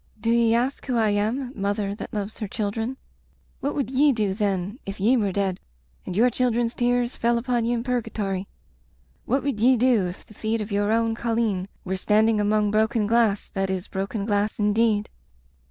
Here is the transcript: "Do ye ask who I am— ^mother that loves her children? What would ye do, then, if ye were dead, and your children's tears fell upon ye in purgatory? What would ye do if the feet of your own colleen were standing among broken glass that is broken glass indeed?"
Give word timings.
"Do 0.19 0.31
ye 0.31 0.55
ask 0.55 0.87
who 0.87 0.97
I 0.97 1.09
am— 1.11 1.53
^mother 1.53 1.95
that 1.95 2.11
loves 2.11 2.39
her 2.39 2.47
children? 2.47 2.97
What 3.59 3.75
would 3.75 3.91
ye 3.91 4.11
do, 4.11 4.33
then, 4.33 4.79
if 4.83 4.99
ye 4.99 5.15
were 5.15 5.31
dead, 5.31 5.59
and 6.07 6.15
your 6.15 6.31
children's 6.31 6.73
tears 6.73 7.15
fell 7.15 7.37
upon 7.37 7.65
ye 7.65 7.73
in 7.73 7.83
purgatory? 7.83 8.47
What 9.25 9.43
would 9.43 9.59
ye 9.59 9.77
do 9.77 10.07
if 10.07 10.25
the 10.25 10.33
feet 10.33 10.59
of 10.59 10.71
your 10.71 10.91
own 10.91 11.13
colleen 11.13 11.67
were 11.85 11.97
standing 11.97 12.41
among 12.41 12.71
broken 12.71 13.05
glass 13.05 13.47
that 13.49 13.69
is 13.69 13.87
broken 13.87 14.25
glass 14.25 14.57
indeed?" 14.57 15.07